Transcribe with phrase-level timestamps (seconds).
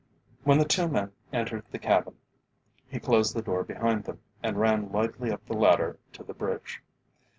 [0.45, 2.15] When the two men entered the cabin,
[2.89, 6.81] he closed the door behind them and ran lightly up the ladder to the bridge.